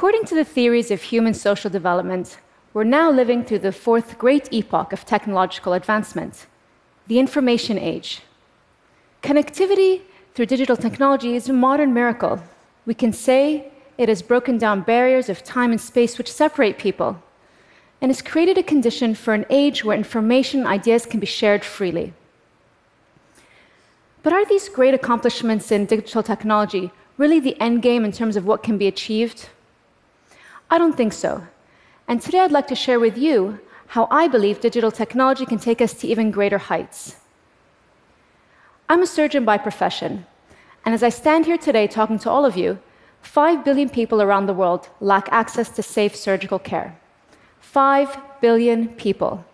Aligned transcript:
According 0.00 0.24
to 0.28 0.34
the 0.34 0.46
theories 0.46 0.90
of 0.90 1.02
human 1.02 1.34
social 1.34 1.68
development, 1.68 2.38
we're 2.72 2.84
now 2.84 3.10
living 3.10 3.44
through 3.44 3.58
the 3.58 3.70
fourth 3.70 4.16
great 4.16 4.50
epoch 4.50 4.94
of 4.94 5.04
technological 5.04 5.74
advancement 5.74 6.46
the 7.06 7.18
information 7.18 7.78
age. 7.78 8.22
Connectivity 9.22 10.00
through 10.32 10.46
digital 10.46 10.74
technology 10.74 11.36
is 11.36 11.50
a 11.50 11.52
modern 11.52 11.92
miracle. 11.92 12.42
We 12.86 12.94
can 12.94 13.12
say 13.12 13.70
it 13.98 14.08
has 14.08 14.22
broken 14.22 14.56
down 14.56 14.80
barriers 14.80 15.28
of 15.28 15.44
time 15.44 15.70
and 15.70 15.78
space 15.78 16.16
which 16.16 16.32
separate 16.32 16.78
people 16.78 17.22
and 18.00 18.08
has 18.08 18.22
created 18.22 18.56
a 18.56 18.62
condition 18.62 19.14
for 19.14 19.34
an 19.34 19.44
age 19.50 19.84
where 19.84 19.98
information 19.98 20.60
and 20.60 20.68
ideas 20.68 21.04
can 21.04 21.20
be 21.20 21.26
shared 21.26 21.62
freely. 21.62 22.14
But 24.22 24.32
are 24.32 24.46
these 24.46 24.70
great 24.70 24.94
accomplishments 24.94 25.70
in 25.70 25.84
digital 25.84 26.22
technology 26.22 26.90
really 27.18 27.38
the 27.38 27.60
end 27.60 27.82
game 27.82 28.06
in 28.06 28.12
terms 28.12 28.36
of 28.36 28.46
what 28.46 28.62
can 28.62 28.78
be 28.78 28.86
achieved? 28.86 29.50
I 30.72 30.78
don't 30.78 30.96
think 30.96 31.12
so. 31.12 31.46
And 32.06 32.22
today 32.22 32.40
I'd 32.40 32.52
like 32.52 32.68
to 32.68 32.76
share 32.76 33.00
with 33.00 33.18
you 33.18 33.58
how 33.88 34.06
I 34.08 34.28
believe 34.28 34.60
digital 34.60 34.92
technology 34.92 35.44
can 35.44 35.58
take 35.58 35.80
us 35.80 35.94
to 35.94 36.06
even 36.06 36.30
greater 36.30 36.58
heights. 36.58 37.16
I'm 38.88 39.02
a 39.02 39.06
surgeon 39.06 39.44
by 39.44 39.58
profession, 39.58 40.26
and 40.84 40.94
as 40.94 41.02
I 41.02 41.08
stand 41.08 41.46
here 41.46 41.58
today 41.58 41.86
talking 41.88 42.18
to 42.20 42.30
all 42.30 42.44
of 42.44 42.56
you, 42.56 42.78
5 43.22 43.64
billion 43.64 43.88
people 43.88 44.22
around 44.22 44.46
the 44.46 44.54
world 44.54 44.88
lack 45.00 45.28
access 45.30 45.68
to 45.70 45.82
safe 45.82 46.14
surgical 46.14 46.58
care. 46.58 46.98
5 47.60 48.16
billion 48.40 48.88
people. 48.90 49.44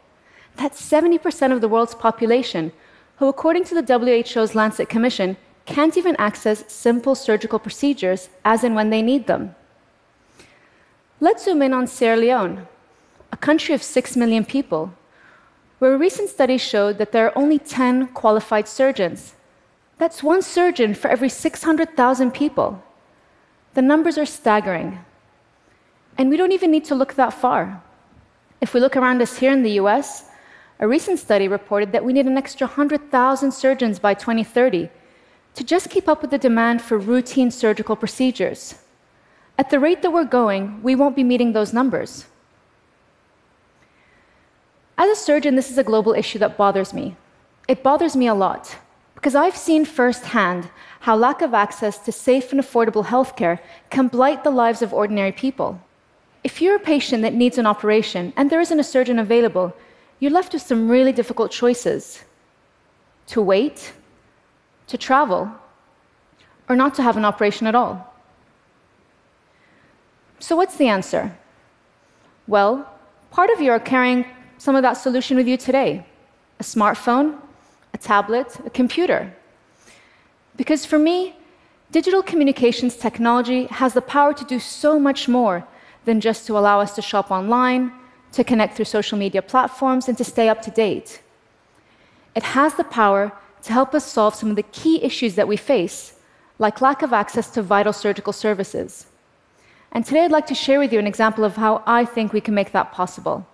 That's 0.56 0.80
70% 0.80 1.52
of 1.52 1.60
the 1.60 1.68
world's 1.68 1.94
population, 1.94 2.72
who, 3.16 3.28
according 3.28 3.64
to 3.64 3.74
the 3.74 3.82
WHO's 3.82 4.54
Lancet 4.54 4.88
Commission, 4.88 5.36
can't 5.64 5.96
even 5.96 6.16
access 6.16 6.64
simple 6.72 7.14
surgical 7.14 7.58
procedures 7.58 8.28
as 8.44 8.64
and 8.64 8.74
when 8.74 8.90
they 8.90 9.02
need 9.02 9.26
them. 9.26 9.54
Let's 11.18 11.46
zoom 11.46 11.62
in 11.62 11.72
on 11.72 11.86
Sierra 11.86 12.18
Leone, 12.18 12.66
a 13.32 13.38
country 13.38 13.74
of 13.74 13.82
6 13.82 14.16
million 14.16 14.44
people, 14.44 14.92
where 15.78 15.94
a 15.94 15.98
recent 15.98 16.28
study 16.28 16.58
showed 16.58 16.98
that 16.98 17.12
there 17.12 17.26
are 17.26 17.38
only 17.38 17.58
10 17.58 18.08
qualified 18.08 18.68
surgeons. 18.68 19.34
That's 19.96 20.22
one 20.22 20.42
surgeon 20.42 20.92
for 20.92 21.08
every 21.08 21.30
600,000 21.30 22.32
people. 22.32 22.82
The 23.72 23.80
numbers 23.80 24.18
are 24.18 24.26
staggering. 24.26 24.98
And 26.18 26.28
we 26.28 26.36
don't 26.36 26.52
even 26.52 26.70
need 26.70 26.84
to 26.84 26.94
look 26.94 27.14
that 27.14 27.32
far. 27.32 27.82
If 28.60 28.74
we 28.74 28.80
look 28.80 28.94
around 28.94 29.22
us 29.22 29.38
here 29.38 29.52
in 29.52 29.62
the 29.62 29.78
US, 29.80 30.28
a 30.80 30.86
recent 30.86 31.18
study 31.18 31.48
reported 31.48 31.92
that 31.92 32.04
we 32.04 32.12
need 32.12 32.26
an 32.26 32.36
extra 32.36 32.66
100,000 32.66 33.52
surgeons 33.52 33.98
by 33.98 34.12
2030 34.12 34.90
to 35.54 35.64
just 35.64 35.88
keep 35.88 36.08
up 36.08 36.20
with 36.20 36.30
the 36.30 36.36
demand 36.36 36.82
for 36.82 36.98
routine 36.98 37.50
surgical 37.50 37.96
procedures. 37.96 38.74
At 39.58 39.70
the 39.70 39.80
rate 39.80 40.02
that 40.02 40.12
we're 40.12 40.24
going, 40.24 40.82
we 40.82 40.94
won't 40.94 41.16
be 41.16 41.24
meeting 41.24 41.52
those 41.52 41.72
numbers. 41.72 42.26
As 44.98 45.10
a 45.10 45.20
surgeon, 45.20 45.56
this 45.56 45.70
is 45.70 45.78
a 45.78 45.84
global 45.84 46.14
issue 46.14 46.38
that 46.38 46.56
bothers 46.56 46.92
me. 46.92 47.16
It 47.68 47.82
bothers 47.82 48.16
me 48.16 48.26
a 48.26 48.34
lot 48.34 48.76
because 49.14 49.34
I've 49.34 49.56
seen 49.56 49.84
firsthand 49.84 50.70
how 51.00 51.16
lack 51.16 51.42
of 51.42 51.54
access 51.54 51.98
to 51.98 52.12
safe 52.12 52.52
and 52.52 52.60
affordable 52.60 53.06
healthcare 53.06 53.58
can 53.90 54.08
blight 54.08 54.44
the 54.44 54.50
lives 54.50 54.82
of 54.82 54.92
ordinary 54.94 55.32
people. 55.32 55.80
If 56.44 56.62
you're 56.62 56.76
a 56.76 56.90
patient 56.94 57.22
that 57.22 57.34
needs 57.34 57.58
an 57.58 57.66
operation 57.66 58.32
and 58.36 58.50
there 58.50 58.60
isn't 58.60 58.80
a 58.80 58.84
surgeon 58.84 59.18
available, 59.18 59.74
you're 60.20 60.30
left 60.30 60.52
with 60.52 60.62
some 60.62 60.88
really 60.88 61.12
difficult 61.12 61.50
choices 61.50 62.24
to 63.28 63.42
wait, 63.42 63.92
to 64.86 64.96
travel, 64.96 65.50
or 66.68 66.76
not 66.76 66.94
to 66.94 67.02
have 67.02 67.16
an 67.16 67.24
operation 67.24 67.66
at 67.66 67.74
all. 67.74 68.15
So, 70.38 70.56
what's 70.56 70.76
the 70.76 70.88
answer? 70.88 71.36
Well, 72.46 72.88
part 73.30 73.50
of 73.50 73.60
you 73.60 73.70
are 73.70 73.80
carrying 73.80 74.24
some 74.58 74.76
of 74.76 74.82
that 74.82 74.94
solution 74.94 75.36
with 75.36 75.48
you 75.48 75.56
today 75.56 76.04
a 76.58 76.62
smartphone, 76.62 77.38
a 77.92 77.98
tablet, 77.98 78.58
a 78.64 78.70
computer. 78.70 79.34
Because 80.56 80.86
for 80.86 80.98
me, 80.98 81.34
digital 81.90 82.22
communications 82.22 82.96
technology 82.96 83.66
has 83.66 83.92
the 83.92 84.00
power 84.00 84.32
to 84.32 84.44
do 84.44 84.58
so 84.58 84.98
much 84.98 85.28
more 85.28 85.66
than 86.06 86.20
just 86.20 86.46
to 86.46 86.56
allow 86.56 86.80
us 86.80 86.94
to 86.94 87.02
shop 87.02 87.30
online, 87.30 87.92
to 88.32 88.42
connect 88.42 88.74
through 88.74 88.86
social 88.86 89.18
media 89.18 89.42
platforms, 89.42 90.08
and 90.08 90.16
to 90.16 90.24
stay 90.24 90.48
up 90.48 90.62
to 90.62 90.70
date. 90.70 91.20
It 92.34 92.42
has 92.42 92.74
the 92.74 92.84
power 92.84 93.32
to 93.62 93.72
help 93.72 93.94
us 93.94 94.04
solve 94.06 94.34
some 94.34 94.50
of 94.50 94.56
the 94.56 94.70
key 94.80 95.02
issues 95.02 95.34
that 95.34 95.48
we 95.48 95.56
face, 95.56 96.14
like 96.58 96.80
lack 96.80 97.02
of 97.02 97.12
access 97.12 97.50
to 97.50 97.62
vital 97.62 97.92
surgical 97.92 98.32
services. 98.32 99.06
And 99.96 100.04
today 100.04 100.26
I'd 100.26 100.30
like 100.30 100.46
to 100.48 100.54
share 100.54 100.78
with 100.78 100.92
you 100.92 100.98
an 100.98 101.06
example 101.06 101.42
of 101.42 101.56
how 101.56 101.82
I 101.86 102.04
think 102.04 102.30
we 102.30 102.42
can 102.42 102.52
make 102.52 102.72
that 102.72 102.92
possible. 102.92 103.46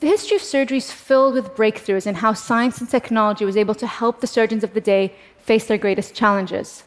The 0.00 0.08
history 0.08 0.36
of 0.36 0.42
surgery 0.42 0.78
is 0.78 0.90
filled 0.90 1.34
with 1.34 1.54
breakthroughs 1.54 2.08
in 2.08 2.16
how 2.16 2.32
science 2.32 2.80
and 2.80 2.90
technology 2.90 3.44
was 3.44 3.56
able 3.56 3.76
to 3.76 3.86
help 3.86 4.20
the 4.20 4.26
surgeons 4.26 4.64
of 4.64 4.74
the 4.74 4.80
day 4.80 5.14
face 5.38 5.66
their 5.66 5.78
greatest 5.78 6.16
challenges. 6.16 6.82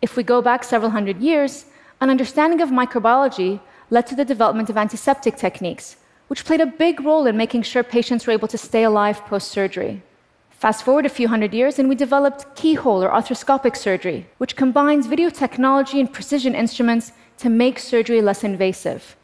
If 0.00 0.16
we 0.16 0.22
go 0.22 0.40
back 0.40 0.62
several 0.62 0.92
hundred 0.92 1.20
years, 1.20 1.64
an 2.00 2.08
understanding 2.08 2.60
of 2.60 2.68
microbiology 2.68 3.58
led 3.90 4.06
to 4.06 4.14
the 4.14 4.24
development 4.24 4.70
of 4.70 4.76
antiseptic 4.76 5.34
techniques, 5.36 5.96
which 6.28 6.44
played 6.44 6.60
a 6.60 6.66
big 6.84 7.00
role 7.00 7.26
in 7.26 7.36
making 7.36 7.62
sure 7.62 7.82
patients 7.82 8.28
were 8.28 8.32
able 8.32 8.46
to 8.46 8.56
stay 8.56 8.84
alive 8.84 9.26
post 9.26 9.48
surgery. 9.48 10.02
Fast 10.50 10.84
forward 10.84 11.04
a 11.04 11.16
few 11.18 11.26
hundred 11.26 11.52
years, 11.52 11.80
and 11.80 11.88
we 11.88 11.96
developed 11.96 12.54
keyhole 12.54 13.02
or 13.02 13.10
arthroscopic 13.10 13.76
surgery, 13.76 14.28
which 14.38 14.54
combines 14.54 15.08
video 15.08 15.30
technology 15.30 15.98
and 15.98 16.12
precision 16.12 16.54
instruments 16.54 17.10
to 17.42 17.48
make 17.48 17.78
surgery 17.78 18.20
less 18.22 18.42
invasive. 18.44 19.16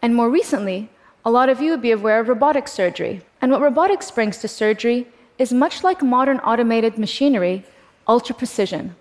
And 0.00 0.14
more 0.14 0.30
recently, 0.30 0.90
a 1.24 1.30
lot 1.30 1.48
of 1.48 1.60
you 1.60 1.70
would 1.70 1.82
be 1.82 1.92
aware 1.92 2.20
of 2.20 2.28
robotic 2.28 2.68
surgery. 2.68 3.22
And 3.40 3.50
what 3.50 3.60
robotics 3.60 4.10
brings 4.10 4.38
to 4.38 4.48
surgery 4.48 5.08
is 5.38 5.52
much 5.52 5.82
like 5.82 6.02
modern 6.02 6.38
automated 6.40 6.98
machinery, 6.98 7.64
ultra 8.06 8.34
precision 8.34 8.94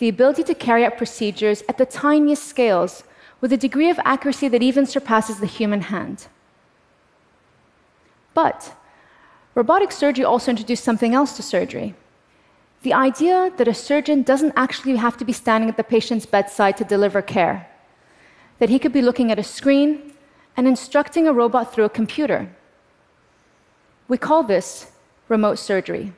the 0.00 0.08
ability 0.08 0.42
to 0.42 0.54
carry 0.54 0.82
out 0.84 0.96
procedures 0.96 1.62
at 1.68 1.76
the 1.76 1.84
tiniest 1.84 2.44
scales 2.46 3.04
with 3.40 3.52
a 3.52 3.56
degree 3.56 3.90
of 3.90 4.00
accuracy 4.02 4.48
that 4.48 4.62
even 4.62 4.86
surpasses 4.86 5.40
the 5.40 5.46
human 5.46 5.82
hand. 5.82 6.26
But 8.32 8.74
robotic 9.54 9.92
surgery 9.92 10.24
also 10.24 10.50
introduced 10.50 10.84
something 10.84 11.14
else 11.14 11.36
to 11.36 11.42
surgery 11.42 11.94
the 12.82 12.94
idea 12.94 13.52
that 13.56 13.68
a 13.68 13.74
surgeon 13.74 14.22
doesn't 14.22 14.54
actually 14.56 14.96
have 14.96 15.16
to 15.18 15.24
be 15.24 15.32
standing 15.32 15.68
at 15.68 15.76
the 15.76 15.84
patient's 15.84 16.24
bedside 16.24 16.76
to 16.78 16.84
deliver 16.84 17.20
care, 17.20 17.68
that 18.58 18.70
he 18.70 18.78
could 18.78 18.92
be 18.92 19.02
looking 19.02 19.30
at 19.30 19.38
a 19.38 19.44
screen 19.44 20.12
and 20.56 20.66
instructing 20.66 21.26
a 21.26 21.32
robot 21.32 21.72
through 21.72 21.84
a 21.84 21.90
computer. 21.90 22.50
We 24.08 24.16
call 24.18 24.42
this 24.42 24.92
remote 25.28 25.58
surgery. 25.58 26.12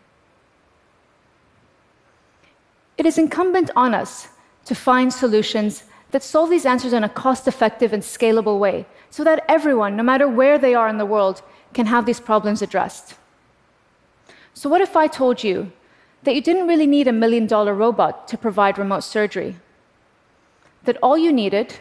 It 2.96 3.06
is 3.06 3.18
incumbent 3.18 3.70
on 3.74 3.94
us 3.94 4.28
to 4.64 4.74
find 4.74 5.12
solutions 5.12 5.84
that 6.12 6.22
solve 6.22 6.50
these 6.50 6.66
answers 6.66 6.92
in 6.92 7.02
a 7.02 7.08
cost 7.08 7.48
effective 7.48 7.92
and 7.92 8.02
scalable 8.02 8.58
way 8.58 8.86
so 9.10 9.24
that 9.24 9.44
everyone, 9.48 9.96
no 9.96 10.02
matter 10.02 10.28
where 10.28 10.58
they 10.58 10.74
are 10.74 10.88
in 10.88 10.98
the 10.98 11.06
world, 11.06 11.42
can 11.74 11.86
have 11.86 12.06
these 12.06 12.20
problems 12.20 12.62
addressed. 12.62 13.14
So, 14.54 14.68
what 14.68 14.80
if 14.80 14.94
I 14.96 15.06
told 15.06 15.42
you 15.42 15.72
that 16.24 16.34
you 16.34 16.40
didn't 16.40 16.68
really 16.68 16.86
need 16.86 17.08
a 17.08 17.12
million 17.12 17.46
dollar 17.46 17.74
robot 17.74 18.28
to 18.28 18.38
provide 18.38 18.78
remote 18.78 19.04
surgery? 19.04 19.56
That 20.84 20.98
all 21.02 21.18
you 21.18 21.32
needed 21.32 21.76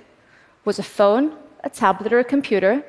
was 0.65 0.79
a 0.79 0.83
phone, 0.83 1.37
a 1.63 1.69
tablet, 1.69 2.13
or 2.13 2.19
a 2.19 2.23
computer, 2.23 2.83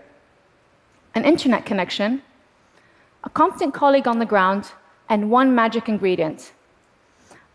an 1.15 1.25
internet 1.25 1.67
connection, 1.67 2.23
a 3.25 3.31
competent 3.31 3.75
colleague 3.75 4.09
on 4.09 4.19
the 4.19 4.27
ground, 4.27 4.73
and 5.09 5.31
one 5.31 5.55
magic 5.55 5.89
ingredient 5.89 6.53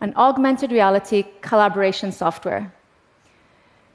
an 0.00 0.12
augmented 0.16 0.70
reality 0.70 1.24
collaboration 1.40 2.12
software. 2.12 2.72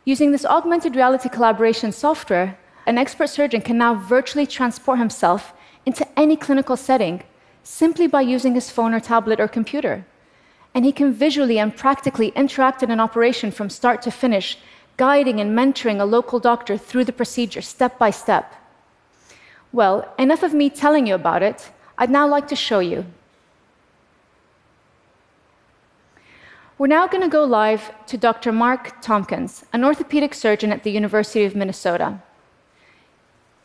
Using 0.06 0.32
this 0.32 0.46
augmented 0.46 0.96
reality 0.96 1.30
collaboration 1.30 1.94
software, 1.94 2.58
an 2.86 2.98
expert 2.98 3.30
surgeon 3.30 3.62
can 3.62 3.78
now 3.78 3.96
virtually 3.96 4.46
transport 4.46 5.00
himself 5.00 5.54
into 5.86 6.06
any 6.20 6.36
clinical 6.36 6.76
setting 6.76 7.24
simply 7.64 8.08
by 8.08 8.22
using 8.22 8.56
his 8.56 8.70
phone 8.70 8.94
or 8.94 9.00
tablet 9.00 9.40
or 9.40 9.48
computer. 9.48 10.06
And 10.74 10.86
he 10.86 10.92
can 10.92 11.14
visually 11.14 11.60
and 11.60 11.76
practically 11.76 12.30
interact 12.36 12.84
in 12.84 12.92
an 12.92 13.00
operation 13.00 13.52
from 13.52 13.70
start 13.70 14.02
to 14.04 14.12
finish, 14.12 14.58
guiding 14.98 15.40
and 15.40 15.58
mentoring 15.58 16.00
a 16.00 16.06
local 16.06 16.40
doctor 16.40 16.78
through 16.78 17.06
the 17.06 17.14
procedure 17.14 17.62
step 17.62 17.98
by 17.98 18.10
step. 18.10 18.54
Well, 19.72 20.14
enough 20.20 20.44
of 20.44 20.54
me 20.54 20.70
telling 20.70 21.08
you 21.08 21.16
about 21.16 21.42
it. 21.42 21.72
I'd 21.98 22.10
now 22.10 22.28
like 22.28 22.48
to 22.50 22.56
show 22.56 22.80
you. 22.80 23.06
We're 26.78 26.88
now 26.88 27.08
going 27.08 27.22
to 27.24 27.30
go 27.30 27.44
live 27.44 27.92
to 28.08 28.18
Dr. 28.18 28.52
Mark 28.52 29.02
Tompkins, 29.02 29.64
an 29.74 29.84
orthopedic 29.84 30.34
surgeon 30.34 30.72
at 30.72 30.84
the 30.84 30.92
University 30.92 31.46
of 31.46 31.56
Minnesota. 31.56 32.20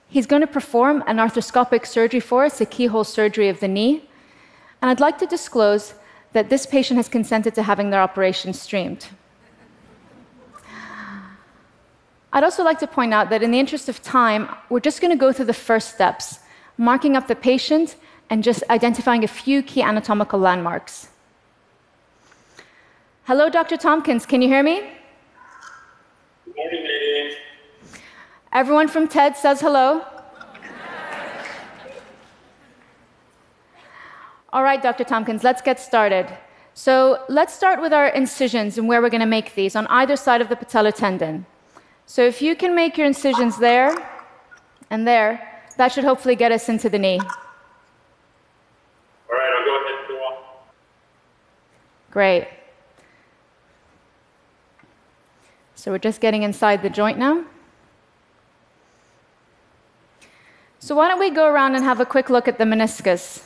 He's 0.08 0.26
going 0.26 0.40
to 0.40 0.46
perform 0.46 1.04
an 1.06 1.18
arthroscopic 1.18 1.86
surgery 1.86 2.20
for 2.20 2.44
us, 2.44 2.60
a 2.60 2.66
keyhole 2.66 3.04
surgery 3.04 3.48
of 3.48 3.60
the 3.60 3.68
knee. 3.68 4.08
And 4.80 4.90
I'd 4.90 5.00
like 5.00 5.18
to 5.18 5.26
disclose 5.26 5.94
that 6.32 6.48
this 6.48 6.66
patient 6.66 6.96
has 6.96 7.08
consented 7.08 7.54
to 7.54 7.62
having 7.62 7.90
their 7.90 8.00
operation 8.00 8.52
streamed. 8.52 9.06
I'd 12.32 12.44
also 12.44 12.62
like 12.62 12.78
to 12.80 12.86
point 12.86 13.12
out 13.12 13.30
that 13.30 13.42
in 13.42 13.50
the 13.50 13.58
interest 13.58 13.88
of 13.88 14.02
time, 14.02 14.54
we're 14.68 14.80
just 14.80 15.00
going 15.00 15.10
to 15.10 15.16
go 15.16 15.32
through 15.32 15.46
the 15.46 15.54
first 15.54 15.94
steps, 15.94 16.40
marking 16.76 17.16
up 17.16 17.26
the 17.26 17.34
patient 17.34 17.96
and 18.30 18.44
just 18.44 18.62
identifying 18.70 19.24
a 19.24 19.28
few 19.28 19.62
key 19.62 19.82
anatomical 19.82 20.38
landmarks. 20.38 21.08
Hello, 23.24 23.50
Dr. 23.50 23.76
Tompkins, 23.76 24.24
can 24.24 24.40
you 24.42 24.48
hear 24.48 24.62
me? 24.62 24.82
Everyone 28.58 28.88
from 28.88 29.06
TED 29.06 29.36
says 29.36 29.60
hello. 29.60 30.04
All 34.52 34.64
right, 34.64 34.82
Dr. 34.82 35.04
Tompkins, 35.04 35.44
let's 35.44 35.62
get 35.62 35.78
started. 35.78 36.26
So 36.74 37.22
let's 37.28 37.54
start 37.54 37.80
with 37.80 37.92
our 37.92 38.08
incisions 38.08 38.76
and 38.76 38.88
where 38.88 39.00
we're 39.00 39.10
going 39.10 39.20
to 39.20 39.26
make 39.26 39.54
these 39.54 39.76
on 39.76 39.86
either 39.86 40.16
side 40.16 40.40
of 40.40 40.48
the 40.48 40.56
patellar 40.56 40.92
tendon. 40.92 41.46
So 42.06 42.24
if 42.24 42.42
you 42.42 42.56
can 42.56 42.74
make 42.74 42.98
your 42.98 43.06
incisions 43.06 43.58
there 43.58 43.94
and 44.90 45.06
there, 45.06 45.62
that 45.76 45.92
should 45.92 46.02
hopefully 46.02 46.34
get 46.34 46.50
us 46.50 46.68
into 46.68 46.88
the 46.88 46.98
knee. 46.98 47.20
All 47.20 47.28
right, 49.30 49.52
I'll 49.56 49.64
go 49.64 49.76
ahead 49.76 49.98
and 50.00 50.08
go 50.08 50.14
on. 50.14 50.42
Great. 52.10 52.48
So 55.76 55.92
we're 55.92 55.98
just 55.98 56.20
getting 56.20 56.42
inside 56.42 56.82
the 56.82 56.90
joint 56.90 57.18
now. 57.18 57.44
So 60.88 60.94
why 60.94 61.06
don't 61.06 61.20
we 61.20 61.28
go 61.28 61.46
around 61.46 61.74
and 61.74 61.84
have 61.84 62.00
a 62.00 62.06
quick 62.06 62.30
look 62.30 62.48
at 62.48 62.56
the 62.56 62.64
meniscus? 62.64 63.44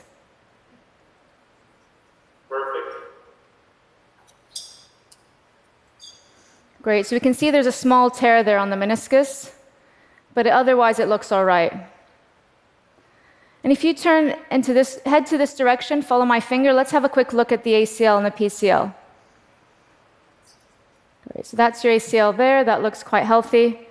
Perfect. 2.48 2.96
Great. 6.82 7.04
So 7.04 7.16
we 7.16 7.18
can 7.18 7.34
see 7.34 7.50
there's 7.50 7.66
a 7.66 7.72
small 7.72 8.10
tear 8.10 8.44
there 8.44 8.58
on 8.58 8.70
the 8.70 8.76
meniscus, 8.76 9.50
but 10.34 10.46
otherwise 10.46 11.00
it 11.00 11.08
looks 11.08 11.32
all 11.32 11.44
right. 11.44 11.72
And 13.64 13.72
if 13.72 13.82
you 13.82 13.92
turn 13.92 14.36
into 14.52 14.72
this, 14.72 15.00
head 15.04 15.26
to 15.26 15.36
this 15.36 15.56
direction, 15.56 16.00
follow 16.00 16.24
my 16.24 16.38
finger, 16.38 16.72
let's 16.72 16.92
have 16.92 17.02
a 17.02 17.08
quick 17.08 17.32
look 17.32 17.50
at 17.50 17.64
the 17.64 17.72
ACL 17.72 18.18
and 18.18 18.24
the 18.24 18.30
PCL. 18.30 18.94
Great. 21.32 21.46
So 21.46 21.56
that's 21.56 21.82
your 21.82 21.92
ACL 21.94 22.36
there. 22.36 22.62
That 22.62 22.82
looks 22.82 23.02
quite 23.02 23.24
healthy. 23.24 23.88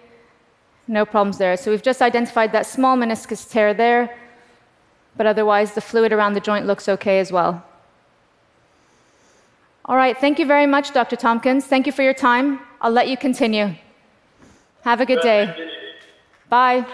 No 0.88 1.06
problems 1.06 1.38
there. 1.38 1.56
So 1.57 1.72
we've 1.72 1.81
just 1.81 2.01
identified 2.01 2.51
that 2.51 2.66
small 2.66 2.98
meniscus 2.98 3.50
tear 3.50 3.74
there, 3.74 4.18
but 5.16 5.25
otherwise 5.25 5.74
the 5.74 5.81
fluid 5.81 6.12
around 6.13 6.33
the 6.33 6.39
joint 6.39 6.66
looks 6.66 6.89
okay 6.89 7.19
as 7.19 7.31
well. 7.31 7.63
All 9.86 9.95
right, 9.95 10.18
thank 10.18 10.39
you 10.39 10.45
very 10.45 10.68
much, 10.68 10.94
Dr. 10.94 11.16
Tompkins. 11.16 11.66
Thank 11.66 11.86
you 11.86 11.92
for 11.92 12.04
your 12.04 12.13
time. 12.13 12.60
I'll 12.80 12.92
let 12.92 13.07
you 13.07 13.18
continue. 13.18 13.75
Have 14.83 15.01
a 15.01 15.06
good 15.06 15.22
day. 15.22 15.69
Bye. 16.50 16.86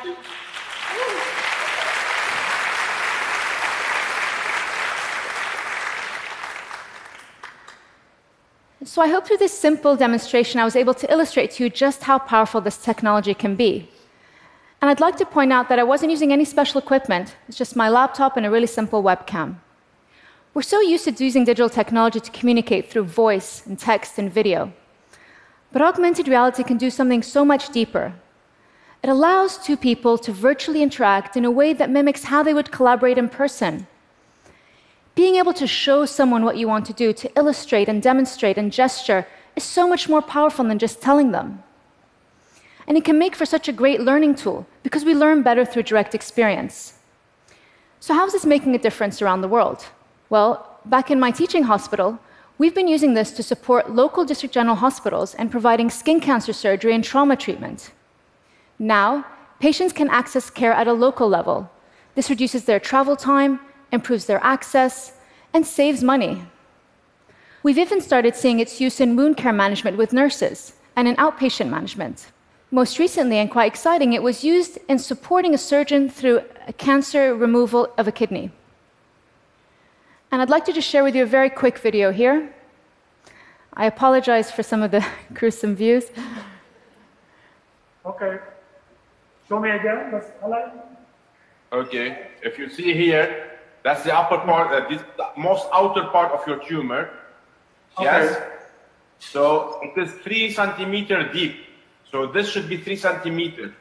So, 8.85 9.01
I 9.01 9.07
hope 9.07 9.25
through 9.25 9.37
this 9.37 9.57
simple 9.57 9.95
demonstration, 9.95 10.59
I 10.59 10.65
was 10.65 10.75
able 10.75 10.93
to 10.93 11.11
illustrate 11.11 11.49
to 11.51 11.63
you 11.63 11.69
just 11.69 12.03
how 12.03 12.19
powerful 12.19 12.61
this 12.61 12.77
technology 12.77 13.33
can 13.33 13.55
be. 13.55 13.89
And 14.81 14.91
I'd 14.91 14.99
like 14.99 15.17
to 15.17 15.25
point 15.25 15.51
out 15.51 15.67
that 15.69 15.79
I 15.79 15.83
wasn't 15.83 16.11
using 16.11 16.31
any 16.31 16.45
special 16.45 16.79
equipment, 16.79 17.35
it's 17.47 17.57
just 17.57 17.75
my 17.75 17.89
laptop 17.89 18.37
and 18.37 18.45
a 18.45 18.51
really 18.51 18.67
simple 18.67 19.01
webcam. 19.01 19.55
We're 20.53 20.61
so 20.61 20.79
used 20.79 21.05
to 21.05 21.23
using 21.23 21.43
digital 21.43 21.69
technology 21.69 22.19
to 22.19 22.31
communicate 22.31 22.91
through 22.91 23.05
voice 23.05 23.65
and 23.65 23.79
text 23.79 24.19
and 24.19 24.31
video. 24.31 24.71
But 25.71 25.81
augmented 25.81 26.27
reality 26.27 26.63
can 26.63 26.77
do 26.77 26.91
something 26.91 27.23
so 27.23 27.43
much 27.43 27.69
deeper. 27.69 28.13
It 29.01 29.09
allows 29.09 29.57
two 29.57 29.77
people 29.77 30.19
to 30.19 30.31
virtually 30.31 30.83
interact 30.83 31.35
in 31.35 31.45
a 31.45 31.51
way 31.51 31.73
that 31.73 31.89
mimics 31.89 32.25
how 32.25 32.43
they 32.43 32.53
would 32.53 32.71
collaborate 32.71 33.17
in 33.17 33.29
person. 33.29 33.87
Being 35.17 35.37
able 35.37 35.53
to 35.53 35.65
show 35.65 36.05
someone 36.05 36.45
what 36.45 36.57
you 36.57 36.67
want 36.67 36.85
to 36.85 36.93
do, 36.93 37.11
to 37.11 37.31
illustrate 37.35 37.89
and 37.89 38.03
demonstrate 38.03 38.55
and 38.55 38.71
gesture, 38.71 39.25
is 39.55 39.63
so 39.63 39.89
much 39.89 40.07
more 40.07 40.21
powerful 40.21 40.63
than 40.63 40.77
just 40.77 41.01
telling 41.01 41.31
them. 41.31 41.63
And 42.85 42.95
it 42.95 43.03
can 43.03 43.17
make 43.17 43.35
for 43.35 43.47
such 43.47 43.67
a 43.67 43.73
great 43.73 43.99
learning 43.99 44.35
tool 44.35 44.67
because 44.83 45.03
we 45.03 45.15
learn 45.15 45.41
better 45.41 45.65
through 45.65 45.89
direct 45.89 46.13
experience. 46.13 46.99
So, 47.99 48.13
how 48.13 48.27
is 48.27 48.33
this 48.33 48.45
making 48.45 48.75
a 48.75 48.85
difference 48.87 49.19
around 49.19 49.41
the 49.41 49.47
world? 49.47 49.87
Well, 50.29 50.77
back 50.85 51.09
in 51.09 51.19
my 51.19 51.31
teaching 51.31 51.63
hospital, 51.63 52.19
we've 52.59 52.75
been 52.75 52.87
using 52.87 53.15
this 53.15 53.31
to 53.31 53.41
support 53.41 53.95
local 53.95 54.23
district 54.23 54.53
general 54.53 54.75
hospitals 54.75 55.33
and 55.33 55.49
providing 55.49 55.89
skin 55.89 56.19
cancer 56.19 56.53
surgery 56.53 56.93
and 56.93 57.03
trauma 57.03 57.35
treatment. 57.35 57.89
Now, 58.77 59.25
patients 59.59 59.93
can 59.93 60.11
access 60.11 60.51
care 60.51 60.73
at 60.73 60.87
a 60.87 60.93
local 60.93 61.27
level. 61.27 61.71
This 62.13 62.29
reduces 62.29 62.65
their 62.65 62.79
travel 62.79 63.15
time, 63.15 63.59
improves 63.91 64.25
their 64.25 64.43
access, 64.43 65.13
and 65.53 65.65
saves 65.65 66.03
money. 66.03 66.43
We've 67.63 67.77
even 67.77 68.01
started 68.01 68.35
seeing 68.35 68.59
its 68.59 68.79
use 68.79 68.99
in 68.99 69.15
wound 69.15 69.37
care 69.37 69.53
management 69.53 69.97
with 69.97 70.13
nurses 70.13 70.73
and 70.95 71.07
in 71.07 71.15
outpatient 71.15 71.69
management. 71.69 72.31
Most 72.69 72.99
recently, 72.99 73.37
and 73.37 73.49
quite 73.49 73.71
exciting, 73.71 74.13
it 74.13 74.21
was 74.21 74.43
used 74.43 74.77
in 74.89 74.99
supporting 74.99 75.53
a 75.53 75.57
surgeon 75.57 76.09
through 76.09 76.41
a 76.67 76.73
cancer 76.73 77.33
removal 77.33 77.93
of 77.97 78.07
a 78.07 78.11
kidney. 78.11 78.51
And 80.31 80.41
I'd 80.41 80.49
like 80.49 80.65
to 80.65 80.73
just 80.73 80.89
share 80.89 81.03
with 81.03 81.15
you 81.15 81.23
a 81.23 81.27
very 81.27 81.49
quick 81.49 81.77
video 81.77 82.11
here. 82.11 82.53
I 83.73 83.85
apologize 83.85 84.51
for 84.51 84.63
some 84.63 84.81
of 84.81 84.91
the 84.91 85.05
gruesome 85.33 85.75
views. 85.75 86.05
Okay. 88.05 88.39
Show 89.47 89.59
me 89.59 89.71
again. 89.71 90.11
Let's. 90.11 90.31
Okay, 91.71 92.27
if 92.41 92.57
you 92.57 92.69
see 92.69 92.93
here, 92.93 93.46
that's 93.87 94.03
the 94.03 94.13
upper 94.13 94.39
part, 94.39 94.67
uh, 94.75 94.89
this 94.89 95.01
the 95.15 95.27
most 95.37 95.65
outer 95.71 96.03
part 96.15 96.33
of 96.37 96.45
your 96.45 96.59
tumor. 96.69 97.09
Yes. 98.01 98.35
So 99.19 99.79
it 99.81 99.93
is 100.03 100.11
three 100.25 100.51
centimeter 100.51 101.19
deep. 101.31 101.55
So 102.11 102.27
this 102.27 102.49
should 102.51 102.67
be 102.67 102.77
three 102.85 102.97
centimeter. 102.97 103.73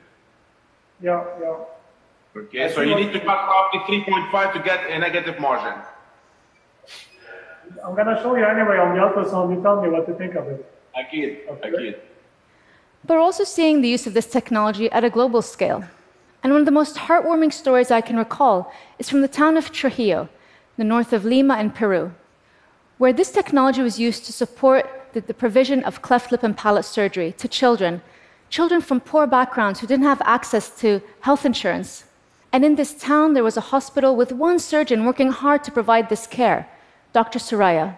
Yeah, 1.03 1.25
yeah. 1.41 2.41
Okay, 2.41 2.73
so 2.73 2.82
you 2.82 2.94
need 2.94 3.12
to 3.14 3.20
cut 3.20 3.43
off 3.56 3.73
the 3.73 3.81
3.5 3.81 4.53
to 4.53 4.61
get 4.61 4.91
a 4.91 4.99
negative 4.99 5.41
margin. 5.41 5.76
I'm 7.85 7.94
gonna 7.97 8.20
show 8.23 8.37
you 8.37 8.44
anyway 8.44 8.79
on 8.79 8.94
the 8.94 9.00
ultrasound. 9.06 9.55
You 9.55 9.62
tell 9.62 9.81
me 9.82 9.88
what 9.88 10.06
to 10.06 10.14
think 10.14 10.35
of 10.37 10.47
it. 10.49 10.60
Akid, 11.01 11.48
Okay. 11.53 11.70
akid. 11.70 11.94
But 13.05 13.15
we're 13.15 13.27
also 13.31 13.44
seeing 13.44 13.81
the 13.81 13.89
use 13.89 14.06
of 14.06 14.15
this 14.15 14.29
technology 14.39 14.91
at 14.93 15.03
a 15.03 15.10
global 15.10 15.43
scale. 15.43 15.82
And 16.46 16.53
one 16.53 16.60
of 16.60 16.67
the 16.67 16.70
most 16.70 16.94
heartwarming 16.94 17.53
stories 17.53 17.91
I 17.91 18.00
can 18.00 18.17
recall 18.17 18.72
is 19.00 19.10
from 19.10 19.20
the 19.20 19.26
town 19.26 19.56
of 19.56 19.72
Trujillo, 19.72 20.29
the 20.76 20.84
north 20.84 21.12
of 21.12 21.24
Lima 21.24 21.58
in 21.58 21.70
Peru, 21.70 22.15
where 22.98 23.12
this 23.12 23.32
technology 23.32 23.82
was 23.82 23.98
used 23.98 24.24
to 24.26 24.32
support 24.32 24.88
the, 25.12 25.22
the 25.22 25.34
provision 25.34 25.82
of 25.82 26.03
cleft 26.03 26.31
lip 26.31 26.44
and 26.44 26.56
palate 26.56 26.84
surgery 26.84 27.32
to 27.32 27.48
children, 27.48 28.00
children 28.48 28.81
from 28.81 29.00
poor 29.00 29.26
backgrounds 29.26 29.81
who 29.81 29.88
didn't 29.88 30.05
have 30.05 30.22
access 30.24 30.70
to 30.79 31.03
health 31.22 31.44
insurance. 31.44 32.05
And 32.53 32.65
in 32.65 32.76
this 32.76 32.94
town, 32.94 33.34
there 33.34 33.43
was 33.43 33.56
a 33.56 33.72
hospital 33.72 34.15
with 34.15 34.31
one 34.31 34.60
surgeon 34.60 35.05
working 35.05 35.32
hard 35.32 35.65
to 35.65 35.72
provide 35.72 36.08
this 36.08 36.29
care, 36.29 36.69
Dr. 37.12 37.41
Soraya. 37.41 37.96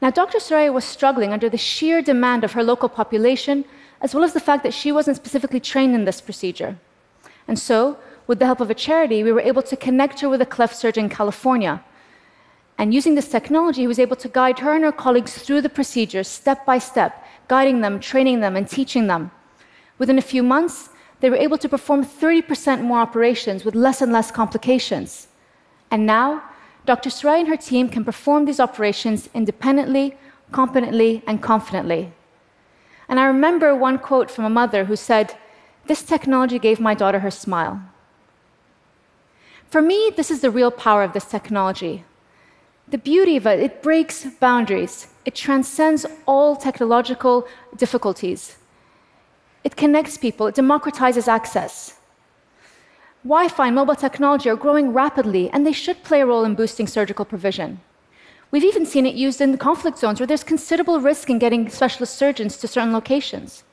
Now, 0.00 0.08
Dr. 0.08 0.38
Soraya 0.38 0.72
was 0.72 0.86
struggling 0.86 1.34
under 1.34 1.50
the 1.50 1.58
sheer 1.58 2.00
demand 2.00 2.44
of 2.44 2.52
her 2.52 2.64
local 2.64 2.88
population, 2.88 3.66
as 4.00 4.14
well 4.14 4.24
as 4.24 4.32
the 4.32 4.40
fact 4.40 4.62
that 4.62 4.72
she 4.72 4.90
wasn't 4.90 5.18
specifically 5.18 5.60
trained 5.60 5.94
in 5.94 6.06
this 6.06 6.22
procedure. 6.22 6.78
And 7.48 7.58
so, 7.58 7.98
with 8.26 8.38
the 8.38 8.46
help 8.46 8.60
of 8.60 8.70
a 8.70 8.74
charity, 8.74 9.22
we 9.22 9.32
were 9.32 9.40
able 9.40 9.62
to 9.62 9.76
connect 9.76 10.20
her 10.20 10.28
with 10.28 10.42
a 10.42 10.46
cleft 10.46 10.76
surgeon 10.76 11.04
in 11.04 11.10
California. 11.10 11.82
And 12.78 12.92
using 12.92 13.14
this 13.14 13.28
technology, 13.28 13.82
he 13.82 13.86
was 13.86 13.98
able 13.98 14.16
to 14.16 14.28
guide 14.28 14.58
her 14.58 14.74
and 14.74 14.84
her 14.84 14.92
colleagues 14.92 15.38
through 15.38 15.62
the 15.62 15.68
procedures 15.68 16.28
step 16.28 16.66
by 16.66 16.78
step, 16.78 17.24
guiding 17.48 17.80
them, 17.80 18.00
training 18.00 18.40
them, 18.40 18.56
and 18.56 18.68
teaching 18.68 19.06
them. 19.06 19.30
Within 19.98 20.18
a 20.18 20.22
few 20.22 20.42
months, 20.42 20.90
they 21.20 21.30
were 21.30 21.36
able 21.36 21.56
to 21.58 21.68
perform 21.68 22.04
30% 22.04 22.82
more 22.82 22.98
operations 22.98 23.64
with 23.64 23.74
less 23.74 24.02
and 24.02 24.12
less 24.12 24.30
complications. 24.30 25.28
And 25.90 26.04
now, 26.04 26.42
Dr. 26.84 27.08
Soraya 27.10 27.40
and 27.40 27.48
her 27.48 27.56
team 27.56 27.88
can 27.88 28.04
perform 28.04 28.44
these 28.44 28.60
operations 28.60 29.30
independently, 29.32 30.16
competently, 30.52 31.22
and 31.26 31.42
confidently. 31.42 32.12
And 33.08 33.18
I 33.18 33.26
remember 33.26 33.74
one 33.74 33.98
quote 33.98 34.30
from 34.30 34.44
a 34.44 34.50
mother 34.50 34.84
who 34.84 34.96
said, 34.96 35.36
This 35.86 36.02
technology 36.02 36.58
gave 36.58 36.80
my 36.80 36.94
daughter 36.94 37.20
her 37.20 37.30
smile. 37.30 37.80
For 39.70 39.82
me, 39.82 40.12
this 40.16 40.30
is 40.30 40.40
the 40.40 40.50
real 40.50 40.70
power 40.70 41.02
of 41.02 41.12
this 41.12 41.24
technology. 41.24 42.04
The 42.88 42.98
beauty 42.98 43.36
of 43.36 43.46
it, 43.46 43.60
it 43.60 43.82
breaks 43.82 44.24
boundaries, 44.24 45.08
it 45.24 45.34
transcends 45.34 46.06
all 46.24 46.54
technological 46.54 47.46
difficulties. 47.76 48.56
It 49.64 49.76
connects 49.76 50.18
people, 50.18 50.46
it 50.46 50.54
democratizes 50.54 51.26
access. 51.26 51.98
Wi 53.24 53.48
Fi 53.48 53.66
and 53.66 53.74
mobile 53.74 53.96
technology 53.96 54.48
are 54.48 54.54
growing 54.54 54.92
rapidly, 54.92 55.50
and 55.50 55.66
they 55.66 55.72
should 55.72 56.04
play 56.04 56.20
a 56.20 56.26
role 56.26 56.44
in 56.44 56.54
boosting 56.54 56.86
surgical 56.86 57.24
provision. 57.24 57.80
We've 58.52 58.62
even 58.62 58.86
seen 58.86 59.04
it 59.04 59.16
used 59.16 59.40
in 59.40 59.58
conflict 59.58 59.98
zones 59.98 60.20
where 60.20 60.26
there's 60.28 60.44
considerable 60.44 61.00
risk 61.00 61.28
in 61.28 61.40
getting 61.40 61.68
specialist 61.68 62.14
surgeons 62.16 62.56
to 62.58 62.68
certain 62.68 62.92
locations. 62.92 63.64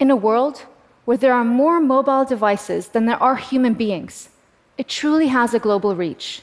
In 0.00 0.10
a 0.10 0.16
world 0.16 0.66
where 1.06 1.16
there 1.16 1.32
are 1.32 1.44
more 1.44 1.80
mobile 1.80 2.24
devices 2.24 2.88
than 2.88 3.06
there 3.06 3.22
are 3.22 3.36
human 3.36 3.72
beings, 3.72 4.28
it 4.76 4.88
truly 4.88 5.28
has 5.28 5.54
a 5.54 5.58
global 5.58 5.96
reach. 5.96 6.42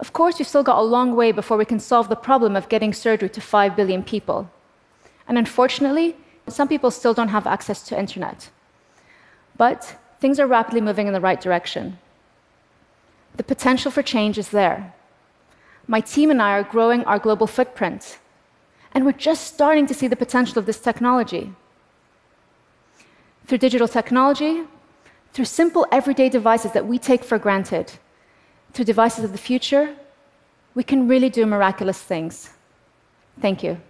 Of 0.00 0.12
course, 0.12 0.38
we've 0.38 0.48
still 0.48 0.64
got 0.64 0.80
a 0.80 0.82
long 0.96 1.14
way 1.14 1.30
before 1.30 1.56
we 1.56 1.64
can 1.64 1.78
solve 1.78 2.08
the 2.08 2.16
problem 2.16 2.56
of 2.56 2.68
getting 2.68 2.92
surgery 2.92 3.30
to 3.30 3.40
5 3.40 3.76
billion 3.76 4.02
people. 4.02 4.50
And 5.28 5.38
unfortunately, 5.38 6.16
some 6.48 6.66
people 6.66 6.90
still 6.90 7.14
don't 7.14 7.28
have 7.28 7.46
access 7.46 7.82
to 7.84 7.98
internet. 7.98 8.50
But 9.56 9.96
things 10.20 10.40
are 10.40 10.46
rapidly 10.48 10.80
moving 10.80 11.06
in 11.06 11.12
the 11.12 11.20
right 11.20 11.40
direction. 11.40 11.98
The 13.36 13.44
potential 13.44 13.92
for 13.92 14.02
change 14.02 14.38
is 14.38 14.50
there. 14.50 14.92
My 15.86 16.00
team 16.00 16.32
and 16.32 16.42
I 16.42 16.50
are 16.58 16.64
growing 16.64 17.04
our 17.04 17.20
global 17.20 17.46
footprint, 17.46 18.18
and 18.92 19.04
we're 19.04 19.12
just 19.12 19.54
starting 19.54 19.86
to 19.86 19.94
see 19.94 20.08
the 20.08 20.16
potential 20.16 20.58
of 20.58 20.66
this 20.66 20.80
technology. 20.80 21.52
Through 23.46 23.58
digital 23.58 23.88
technology, 23.88 24.64
through 25.32 25.46
simple 25.46 25.86
everyday 25.90 26.28
devices 26.28 26.72
that 26.72 26.86
we 26.86 26.98
take 26.98 27.24
for 27.24 27.38
granted, 27.38 27.92
through 28.72 28.84
devices 28.84 29.24
of 29.24 29.32
the 29.32 29.38
future, 29.38 29.94
we 30.74 30.82
can 30.82 31.08
really 31.08 31.28
do 31.28 31.44
miraculous 31.46 32.00
things. 32.00 32.50
Thank 33.40 33.62
you. 33.62 33.80